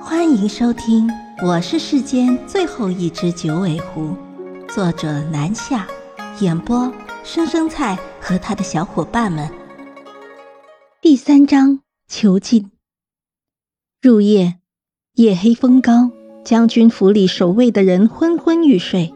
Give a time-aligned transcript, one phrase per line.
[0.00, 1.10] 欢迎收听，
[1.42, 4.14] 我是世间最后一只九尾狐，
[4.68, 5.86] 作者南夏，
[6.40, 6.90] 演播
[7.24, 9.48] 生生菜和他的小伙伴们。
[11.02, 12.70] 第三章囚禁。
[14.00, 14.58] 入夜，
[15.14, 16.10] 夜黑风高，
[16.44, 19.12] 将军府里守卫的人昏昏欲睡，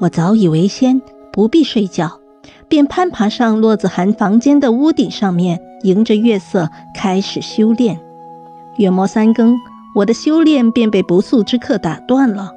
[0.00, 1.00] 我早已为先，
[1.32, 2.20] 不必睡觉，
[2.68, 8.00] 便攀爬上洛子涵房间的屋顶上面，迎着月色开始修炼。
[8.78, 9.56] 月末三更。
[9.96, 12.52] 我的修炼便被不速之客打断了。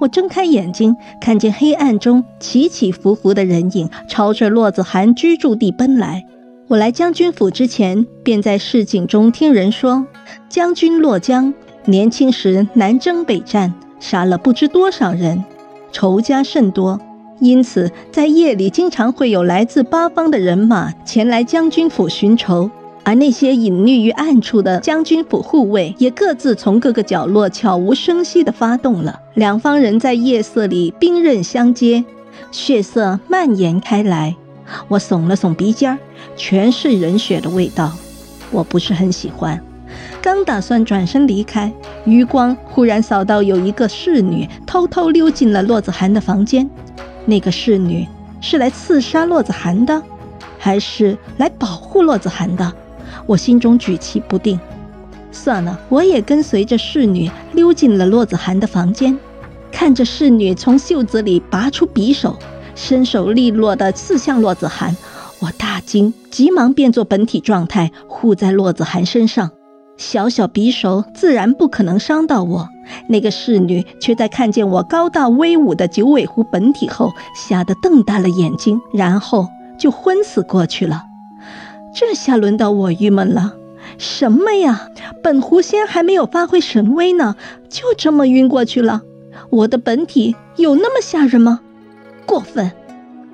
[0.00, 6.24] 我睁开眼睛，看见黑暗中起起伏伏的人影朝着洛子涵居住地奔来。
[6.68, 10.06] 我来将军府之前，便在市井中听人说，
[10.48, 11.52] 将军洛江
[11.84, 15.44] 年轻时南征北战，杀了不知多少人，
[15.90, 16.98] 仇家甚多，
[17.40, 22.70] 因此在夜里经常会有来自八方的人马前来将军府寻仇。
[23.04, 29.20] 而那些隐匿于暗处的将军府护卫，也各自从各个角落悄无声息地发动了。
[29.34, 32.04] 两方人在夜色里兵刃相接，
[32.50, 34.36] 血色蔓延开来。
[34.88, 35.98] 我耸了耸鼻尖儿，
[36.36, 37.92] 全是人血的味道，
[38.50, 39.60] 我不是很喜欢。
[40.22, 41.70] 刚打算转身离开，
[42.04, 46.70] 余光忽然扫到有一个侍女偷偷溜进了洛子涵的房间。
[47.26, 48.06] 那个侍女
[48.40, 50.00] 是来刺杀洛子涵的，
[50.56, 52.72] 还是来保护洛子涵的？
[53.26, 54.58] 我心中举棋不定，
[55.30, 59.18] 算了，我也跟随着侍女溜进了洛子涵的房间，
[59.70, 62.36] 看着侍女从袖子里拔出匕首，
[62.74, 64.96] 身手利落地刺向洛子涵，
[65.40, 69.50] 我大惊，急忙变作本体状态护在洛子涵身上。
[69.98, 72.68] 小小匕首自然不可能伤到我，
[73.08, 79.46] 那个侍女却在看见我高大威武的九尾狐本体后，吓得瞪大了眼睛，然后
[79.78, 81.04] 就昏死过去了。
[81.94, 83.54] 这下轮到我郁闷了，
[83.98, 84.88] 什么呀？
[85.22, 87.36] 本狐仙还没有发挥神威呢，
[87.68, 89.02] 就这么晕过去了。
[89.50, 91.60] 我的本体有那么吓人吗？
[92.24, 92.72] 过分！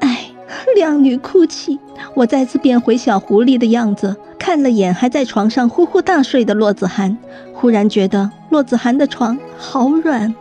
[0.00, 0.30] 哎，
[0.74, 1.78] 靓女哭泣。
[2.14, 7.18] 我再次变回小狐狸的样子，看了眼还在床上呼呼大睡的洛子涵，
[7.52, 10.34] 忽然觉得洛子涵的床好软。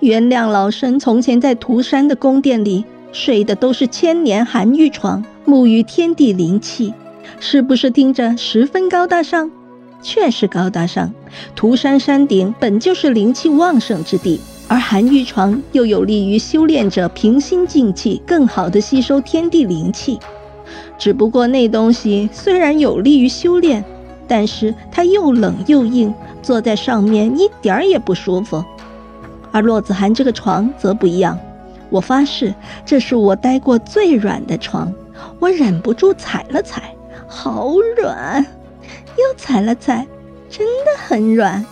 [0.00, 6.92] 原谅老身从前在涂山的宫殿里睡的都是千年寒玉床，沐浴天地灵气。
[7.40, 9.50] 是不是听着十分高大上？
[10.02, 11.12] 确实高大上。
[11.56, 20.18] 涂山山顶本就是灵气旺盛之地，而寒玉床又有利于修炼者平心静气，更好的吸收天地灵气。
[20.98, 23.84] 只不过那东西虽然有利于修炼，
[24.28, 28.64] 但是它又冷又硬，坐在上面一点儿也不舒服。
[29.50, 31.38] 而洛子涵这个床则不一样，
[31.90, 34.92] 我发誓这是我待过最软的床。
[35.38, 36.94] 我忍不住踩了踩。
[37.34, 38.46] 好软，
[39.16, 40.06] 又踩了踩，
[40.48, 41.66] 真的很软。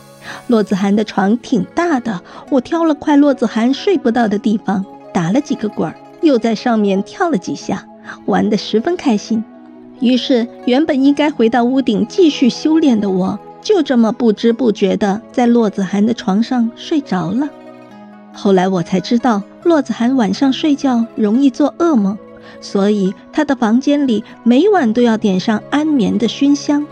[0.49, 4.85] 洛子涵的床挺大的，我挑了块洛子涵睡不到的地方，
[5.15, 7.87] 打了几个滚儿，又在上面跳了几下，
[8.27, 9.43] 玩得十分开心。
[10.01, 17.49] 于是，原本应该回到屋顶继续修炼的我，就这么不知不觉地在洛子涵的床上睡着了。
[18.33, 22.19] 后来我才知道，洛子涵晚上睡觉容易做噩梦。
[22.61, 26.87] 所以他的房间里每晚都要点上安眠的熏香，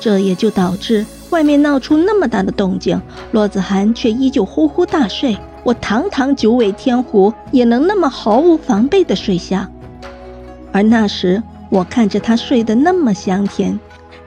[0.00, 3.00] 这也就导致外面闹出那么大的动静，
[3.32, 5.36] 洛子涵却依旧呼呼大睡。
[5.62, 9.68] 我堂堂九尾天狐也能那么毫无防备的睡下，
[10.72, 13.80] 而那时我看着他睡得那么香甜，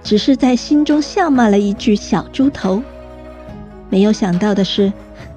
[0.03, 2.81] 只是在心中笑骂了一句“小猪头”。
[3.89, 4.91] 没有想到的是，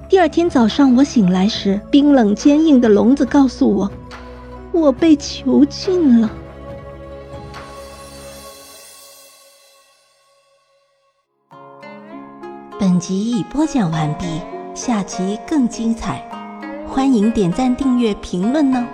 [0.09, 3.89] 第二天早上我醒来时，冰冷坚硬的笼子告诉我。
[4.73, 6.29] 我被囚禁了。
[12.79, 14.41] 本集已播讲完毕，
[14.73, 16.27] 下集更精彩，
[16.87, 18.87] 欢迎点赞、订阅、评论呢。